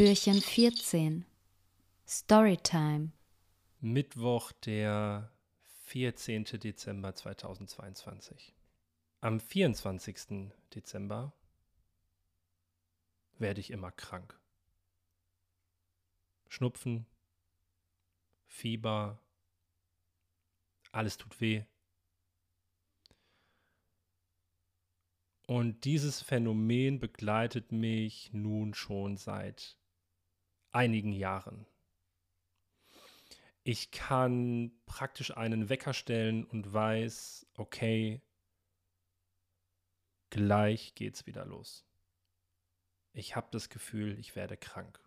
[0.00, 1.26] Türchen 14
[2.08, 3.12] Storytime
[3.80, 5.30] Mittwoch, der
[5.88, 6.44] 14.
[6.44, 8.56] Dezember 2022.
[9.20, 10.54] Am 24.
[10.74, 11.34] Dezember
[13.36, 14.40] werde ich immer krank.
[16.48, 17.04] Schnupfen,
[18.46, 19.20] Fieber,
[20.92, 21.64] alles tut weh.
[25.46, 29.76] Und dieses Phänomen begleitet mich nun schon seit
[30.72, 31.66] einigen Jahren.
[33.62, 38.22] Ich kann praktisch einen Wecker stellen und weiß, okay,
[40.30, 41.84] gleich geht's wieder los.
[43.12, 45.00] Ich habe das Gefühl, ich werde krank.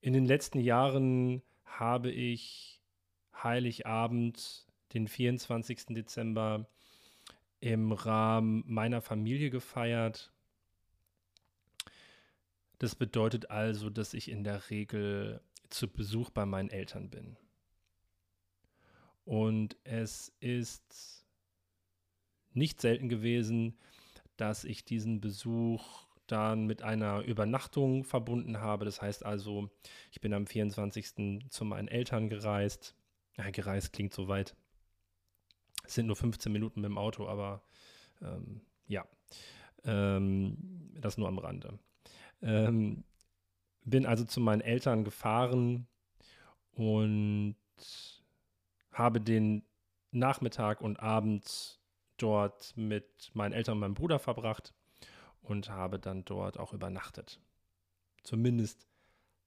[0.00, 2.80] In den letzten Jahren habe ich
[3.34, 5.86] Heiligabend, den 24.
[5.88, 6.66] Dezember,
[7.60, 10.32] im Rahmen meiner Familie gefeiert.
[12.80, 17.36] Das bedeutet also, dass ich in der Regel zu Besuch bei meinen Eltern bin.
[19.26, 21.26] Und es ist
[22.54, 23.78] nicht selten gewesen,
[24.38, 28.86] dass ich diesen Besuch dann mit einer Übernachtung verbunden habe.
[28.86, 29.68] Das heißt also,
[30.10, 31.50] ich bin am 24.
[31.50, 32.96] zu meinen Eltern gereist.
[33.36, 34.56] Ja, gereist klingt so weit.
[35.84, 37.62] Es sind nur 15 Minuten mit dem Auto, aber
[38.22, 39.04] ähm, ja,
[39.84, 40.56] ähm,
[40.98, 41.78] das nur am Rande.
[42.42, 43.04] Ähm,
[43.84, 45.86] bin also zu meinen Eltern gefahren
[46.72, 47.56] und
[48.92, 49.62] habe den
[50.10, 51.80] Nachmittag und Abend
[52.16, 54.74] dort mit meinen Eltern und meinem Bruder verbracht
[55.42, 57.40] und habe dann dort auch übernachtet.
[58.22, 58.86] Zumindest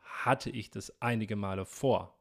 [0.00, 2.18] hatte ich das einige Male vor.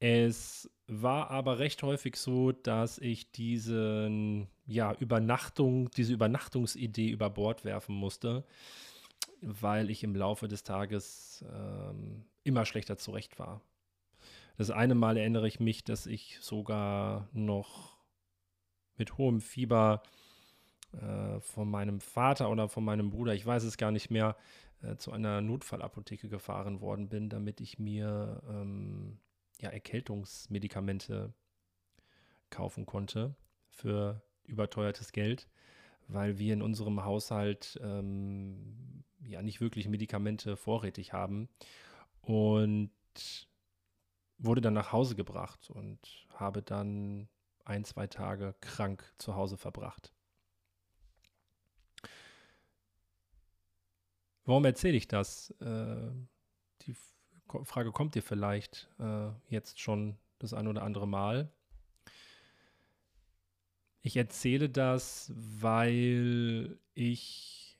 [0.00, 7.64] Es war aber recht häufig so, dass ich diesen, ja, Übernachtung, diese Übernachtungsidee über Bord
[7.66, 8.44] werfen musste,
[9.42, 13.60] weil ich im Laufe des Tages ähm, immer schlechter zurecht war.
[14.56, 17.98] Das eine Mal erinnere ich mich, dass ich sogar noch
[18.96, 20.02] mit hohem Fieber
[20.92, 24.34] äh, von meinem Vater oder von meinem Bruder, ich weiß es gar nicht mehr,
[24.82, 29.18] äh, zu einer Notfallapotheke gefahren worden bin, damit ich mir ähm,
[29.60, 31.34] ja, Erkältungsmedikamente
[32.50, 33.34] kaufen konnte
[33.70, 35.48] für überteuertes Geld,
[36.08, 41.48] weil wir in unserem Haushalt ähm, ja nicht wirklich Medikamente vorrätig haben
[42.22, 42.90] und
[44.38, 47.28] wurde dann nach Hause gebracht und habe dann
[47.64, 50.12] ein, zwei Tage krank zu Hause verbracht.
[54.44, 55.50] Warum erzähle ich das?
[55.60, 56.10] Äh,
[56.82, 56.96] die
[57.64, 61.50] Frage kommt dir vielleicht äh, jetzt schon das ein oder andere Mal.
[64.02, 67.78] Ich erzähle das, weil ich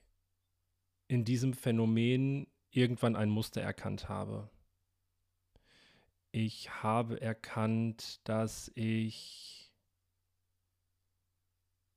[1.09, 4.51] in diesem Phänomen irgendwann ein Muster erkannt habe.
[6.31, 9.73] Ich habe erkannt, dass ich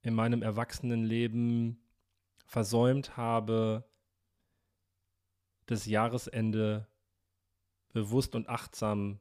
[0.02, 1.78] in meinem Erwachsenenleben
[2.46, 3.84] versäumt habe,
[5.66, 6.88] das Jahresende
[7.94, 9.20] bewusst und achtsam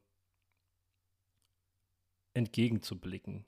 [2.33, 3.45] entgegenzublicken.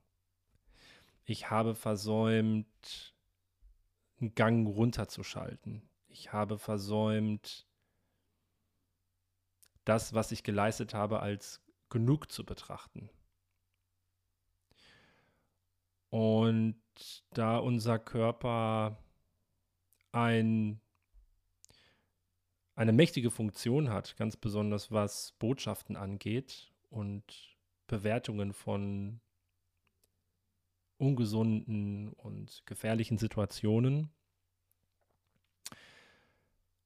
[1.25, 3.15] Ich habe versäumt,
[4.19, 5.89] einen Gang runterzuschalten.
[6.07, 7.67] Ich habe versäumt,
[9.83, 13.09] das, was ich geleistet habe, als genug zu betrachten.
[16.09, 16.79] Und
[17.31, 19.03] da unser Körper
[20.11, 20.79] ein
[22.75, 27.23] eine mächtige Funktion hat, ganz besonders was Botschaften angeht und
[27.87, 29.21] Bewertungen von
[30.97, 34.09] ungesunden und gefährlichen Situationen,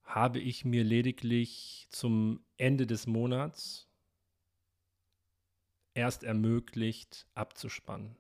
[0.04, 3.88] habe ich mir lediglich zum Ende des Monats
[5.94, 8.16] erst ermöglicht, abzuspannen.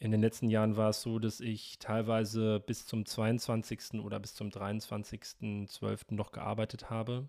[0.00, 4.00] In den letzten Jahren war es so, dass ich teilweise bis zum 22.
[4.00, 6.14] oder bis zum 23.12.
[6.14, 7.28] noch gearbeitet habe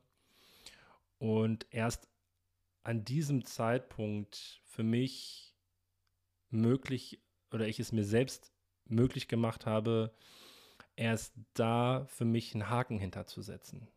[1.19, 2.07] und erst
[2.83, 5.53] an diesem Zeitpunkt für mich
[6.49, 7.21] möglich
[7.51, 8.53] oder ich es mir selbst
[8.85, 10.13] möglich gemacht habe,
[10.95, 13.89] erst da für mich einen Haken hinterzusetzen.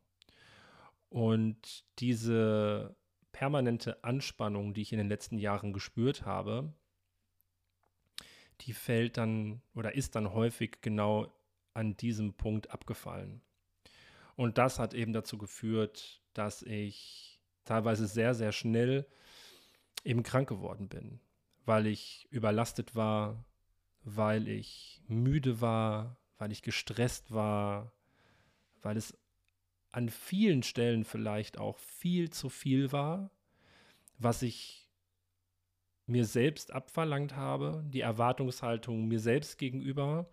[1.11, 2.97] Und diese
[3.31, 6.75] permanente Anspannung, die ich in den letzten Jahren gespürt habe,
[8.63, 11.33] die fällt dann oder ist dann häufig genau
[11.73, 13.43] an diesem Punkt abgefallen.
[14.37, 19.07] Und das hat eben dazu geführt, dass ich teilweise sehr, sehr schnell
[20.05, 21.21] eben krank geworden bin,
[21.65, 23.45] weil ich überlastet war,
[24.03, 27.93] weil ich müde war, weil ich gestresst war,
[28.83, 29.17] weil es
[29.93, 33.31] an vielen Stellen vielleicht auch viel zu viel war,
[34.19, 34.84] was ich
[36.07, 40.29] mir selbst abverlangt habe, die Erwartungshaltung mir selbst gegenüber,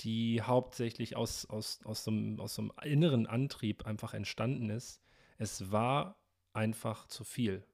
[0.00, 5.02] die hauptsächlich aus, aus, aus, so aus so einem inneren Antrieb einfach entstanden ist.
[5.38, 6.16] Es war
[6.52, 7.64] einfach zu viel.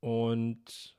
[0.00, 0.96] Und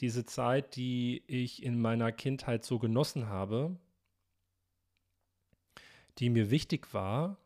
[0.00, 3.76] diese Zeit, die ich in meiner Kindheit so genossen habe,
[6.18, 7.38] die mir wichtig war,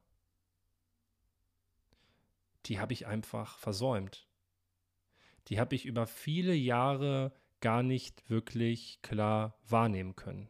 [2.67, 4.27] die habe ich einfach versäumt.
[5.49, 10.49] Die habe ich über viele Jahre gar nicht wirklich klar wahrnehmen können.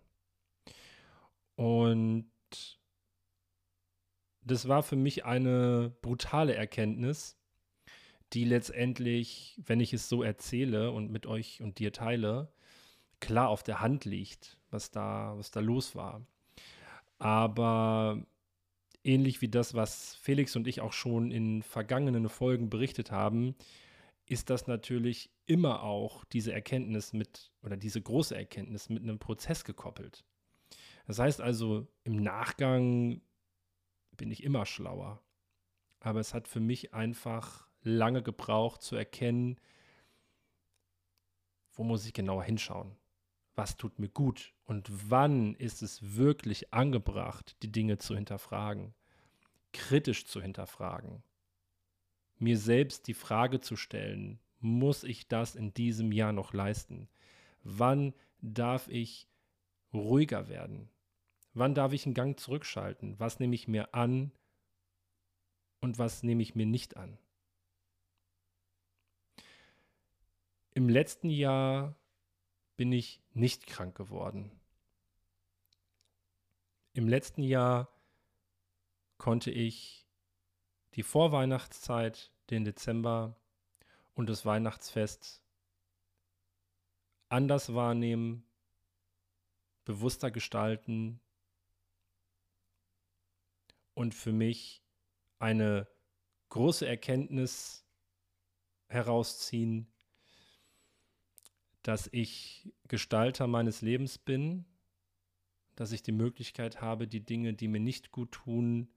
[1.56, 2.30] Und
[4.42, 7.38] das war für mich eine brutale Erkenntnis,
[8.32, 12.52] die letztendlich, wenn ich es so erzähle und mit euch und dir teile,
[13.20, 16.26] klar auf der Hand liegt, was da, was da los war.
[17.18, 18.26] Aber
[19.04, 23.54] ähnlich wie das, was Felix und ich auch schon in vergangenen Folgen berichtet haben,
[24.26, 29.64] ist das natürlich immer auch diese Erkenntnis mit oder diese große Erkenntnis mit einem Prozess
[29.64, 30.24] gekoppelt.
[31.06, 33.20] Das heißt also, im Nachgang
[34.16, 35.22] bin ich immer schlauer.
[36.00, 39.60] Aber es hat für mich einfach lange gebraucht zu erkennen,
[41.72, 42.96] wo muss ich genauer hinschauen?
[43.54, 44.54] Was tut mir gut?
[44.64, 48.94] Und wann ist es wirklich angebracht, die Dinge zu hinterfragen,
[49.72, 51.22] kritisch zu hinterfragen,
[52.38, 57.08] mir selbst die Frage zu stellen, muss ich das in diesem Jahr noch leisten?
[57.62, 59.28] Wann darf ich
[59.92, 60.88] ruhiger werden?
[61.52, 63.18] Wann darf ich einen Gang zurückschalten?
[63.20, 64.32] Was nehme ich mir an
[65.80, 67.18] und was nehme ich mir nicht an?
[70.72, 71.94] Im letzten Jahr
[72.76, 74.50] bin ich nicht krank geworden.
[76.94, 77.88] Im letzten Jahr
[79.18, 80.03] konnte ich
[80.94, 83.36] die Vorweihnachtszeit, den Dezember
[84.14, 85.42] und das Weihnachtsfest
[87.28, 88.44] anders wahrnehmen,
[89.84, 91.20] bewusster gestalten
[93.94, 94.82] und für mich
[95.38, 95.88] eine
[96.50, 97.84] große Erkenntnis
[98.86, 99.92] herausziehen,
[101.82, 104.64] dass ich Gestalter meines Lebens bin,
[105.74, 108.88] dass ich die Möglichkeit habe, die Dinge, die mir nicht gut tun,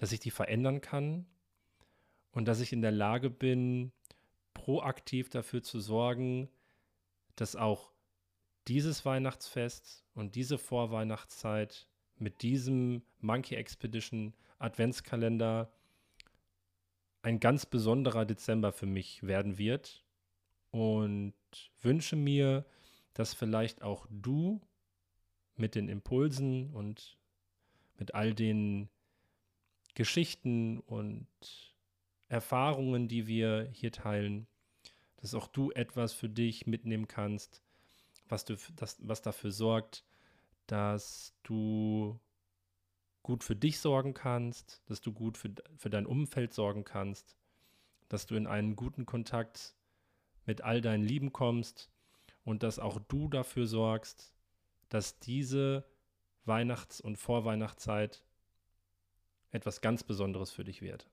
[0.00, 1.26] dass ich die verändern kann
[2.32, 3.92] und dass ich in der Lage bin,
[4.54, 6.48] proaktiv dafür zu sorgen,
[7.36, 7.92] dass auch
[8.66, 11.86] dieses Weihnachtsfest und diese Vorweihnachtszeit
[12.16, 15.70] mit diesem Monkey Expedition Adventskalender
[17.20, 20.06] ein ganz besonderer Dezember für mich werden wird
[20.70, 21.34] und
[21.82, 22.64] wünsche mir,
[23.12, 24.62] dass vielleicht auch du
[25.56, 27.18] mit den Impulsen und
[27.98, 28.88] mit all den
[30.00, 31.28] Geschichten und
[32.28, 34.46] Erfahrungen, die wir hier teilen,
[35.16, 37.62] dass auch du etwas für dich mitnehmen kannst,
[38.26, 40.06] was, du, das, was dafür sorgt,
[40.66, 42.18] dass du
[43.22, 47.36] gut für dich sorgen kannst, dass du gut für, für dein Umfeld sorgen kannst,
[48.08, 49.74] dass du in einen guten Kontakt
[50.46, 51.90] mit all deinen Lieben kommst
[52.42, 54.32] und dass auch du dafür sorgst,
[54.88, 55.84] dass diese
[56.46, 58.24] Weihnachts- und Vorweihnachtszeit
[59.50, 61.08] etwas ganz Besonderes für dich wird.